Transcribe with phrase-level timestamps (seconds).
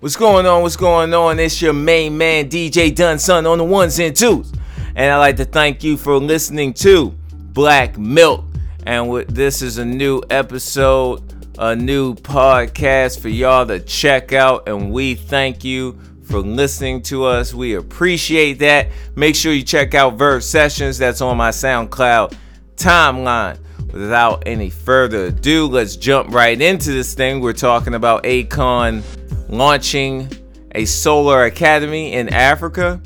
[0.00, 0.62] What's going on?
[0.62, 1.40] What's going on?
[1.40, 4.52] It's your main man, DJ Dunson, on the ones and twos.
[4.94, 8.44] And I'd like to thank you for listening to Black Milk.
[8.86, 11.20] And this is a new episode,
[11.58, 14.68] a new podcast for y'all to check out.
[14.68, 17.52] And we thank you for listening to us.
[17.52, 18.90] We appreciate that.
[19.16, 20.98] Make sure you check out Verb Sessions.
[20.98, 22.36] That's on my SoundCloud
[22.76, 23.58] timeline.
[23.92, 27.40] Without any further ado, let's jump right into this thing.
[27.40, 29.02] We're talking about Akon
[29.48, 30.28] launching
[30.72, 33.00] a solar academy in Africa.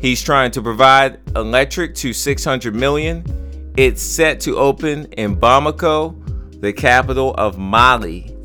[0.00, 3.24] He's trying to provide electric to 600 million.
[3.76, 8.36] It's set to open in Bamako, the capital of Mali.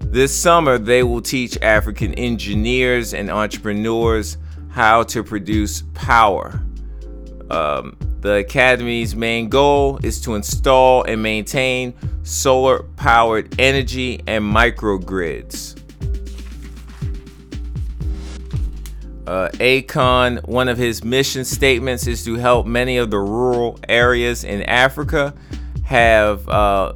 [0.00, 6.60] This summer, they will teach African engineers and entrepreneurs how to produce power.
[7.50, 15.79] Um, the Academy's main goal is to install and maintain solar powered energy and microgrids.
[19.30, 24.42] Uh, Akon, one of his mission statements is to help many of the rural areas
[24.42, 25.32] in Africa
[25.84, 26.94] have uh,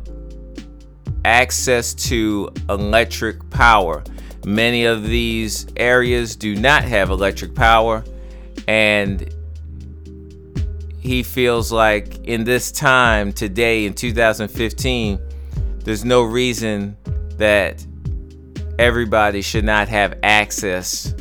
[1.24, 4.02] access to electric power.
[4.44, 8.02] Many of these areas do not have electric power,
[8.66, 9.32] and
[10.98, 15.20] he feels like in this time today in 2015,
[15.84, 16.96] there's no reason
[17.36, 17.86] that
[18.80, 21.14] everybody should not have access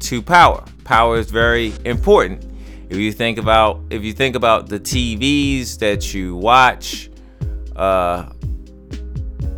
[0.00, 0.64] to power.
[0.84, 2.44] Power is very important.
[2.88, 7.10] If you think about if you think about the TVs that you watch,
[7.76, 8.30] uh,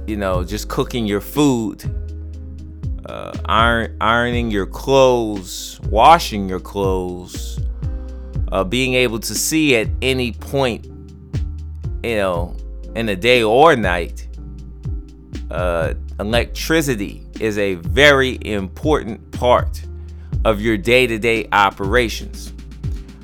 [0.06, 1.82] you know, just cooking your food,
[3.06, 7.58] uh, iron, ironing your clothes, washing your clothes,
[8.50, 10.84] uh, being able to see at any point,
[12.04, 12.54] you know,
[12.94, 14.28] in the day or night,
[15.50, 19.82] uh, electricity is a very important part
[20.44, 22.52] of your day to day operations.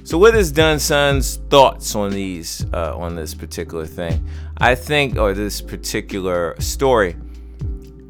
[0.04, 4.26] So, what is Dunson's thoughts on these, uh, on this particular thing?
[4.56, 7.14] I think, or this particular story.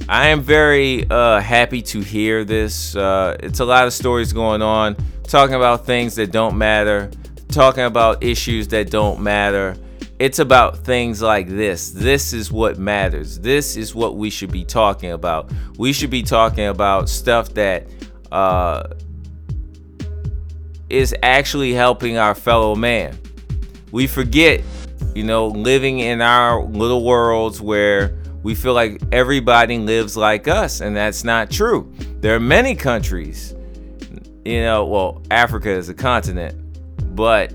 [0.08, 2.94] I am very uh, happy to hear this.
[2.96, 7.10] Uh, it's a lot of stories going on, talking about things that don't matter,
[7.48, 9.76] talking about issues that don't matter.
[10.18, 11.90] It's about things like this.
[11.90, 13.38] This is what matters.
[13.38, 15.50] This is what we should be talking about.
[15.76, 17.86] We should be talking about stuff that
[18.32, 18.88] uh,
[20.90, 23.18] is actually helping our fellow man.
[23.92, 24.62] We forget,
[25.14, 30.80] you know, living in our little worlds where we feel like everybody lives like us,
[30.80, 31.92] and that's not true.
[32.20, 33.54] There are many countries,
[34.44, 36.54] you know, well, Africa is a continent,
[37.14, 37.52] but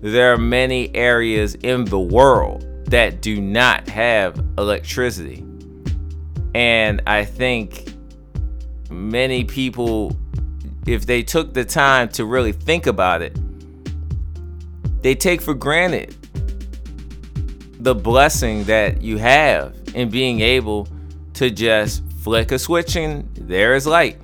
[0.00, 5.44] there are many areas in the world that do not have electricity.
[6.54, 7.93] And I think
[8.94, 10.16] many people
[10.86, 13.38] if they took the time to really think about it,
[15.02, 16.14] they take for granted
[17.80, 20.88] the blessing that you have in being able
[21.34, 24.18] to just flick a switch and there is light.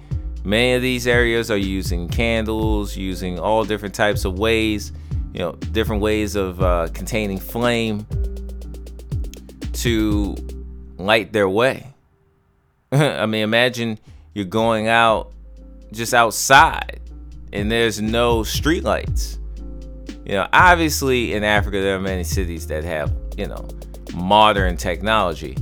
[0.44, 4.92] Many of these areas are using candles, using all different types of ways,
[5.34, 8.06] you know, different ways of uh, containing flame
[9.74, 10.34] to
[10.96, 11.92] light their way.
[12.92, 13.98] I mean, imagine
[14.34, 15.32] you're going out
[15.92, 17.00] just outside
[17.52, 19.38] and there's no streetlights.
[20.24, 23.68] You know, obviously in Africa there are many cities that have, you know,
[24.14, 25.56] modern technology.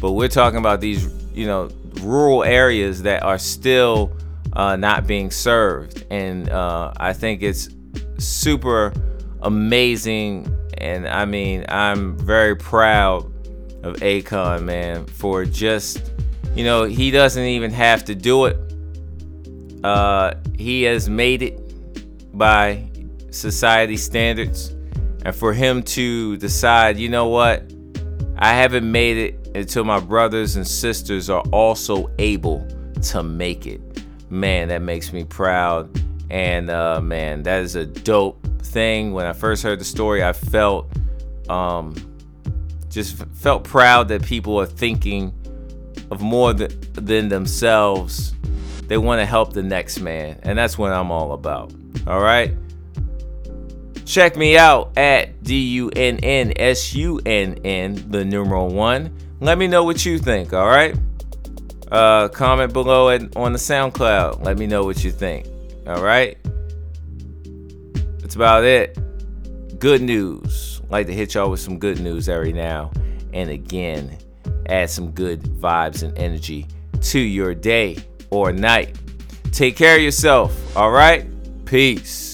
[0.00, 1.70] But we're talking about these, you know,
[2.00, 4.16] rural areas that are still
[4.54, 6.04] uh, not being served.
[6.10, 7.68] And uh, I think it's
[8.18, 8.92] super
[9.42, 10.52] amazing.
[10.78, 13.24] And I mean, I'm very proud
[13.84, 16.12] of Akon, man, for just,
[16.58, 18.58] you know, he doesn't even have to do it
[19.84, 22.90] uh, he has made it by
[23.30, 24.74] society standards.
[25.24, 27.70] And for him to decide, you know what,
[28.36, 32.66] I haven't made it until my brothers and sisters are also able
[33.02, 33.80] to make it.
[34.30, 35.90] Man, that makes me proud.
[36.30, 39.12] And uh, man, that is a dope thing.
[39.12, 40.90] When I first heard the story, I felt
[41.48, 41.94] um,
[42.90, 45.32] just felt proud that people are thinking
[46.10, 48.34] of more than, than themselves
[48.88, 50.40] they want to help the next man.
[50.42, 51.72] And that's what I'm all about.
[52.06, 52.54] All right.
[54.06, 59.14] Check me out at D U N N S U N N, the numeral one.
[59.40, 60.54] Let me know what you think.
[60.54, 60.96] All right.
[61.92, 64.44] Uh, comment below it on the SoundCloud.
[64.44, 65.46] Let me know what you think.
[65.86, 66.38] All right.
[68.20, 68.98] That's about it.
[69.78, 70.80] Good news.
[70.88, 72.90] Like to hit y'all with some good news every now
[73.34, 74.16] and again.
[74.68, 76.66] Add some good vibes and energy
[77.00, 77.96] to your day
[78.30, 78.98] or night.
[79.52, 80.76] Take care of yourself.
[80.76, 81.26] All right?
[81.64, 82.27] Peace.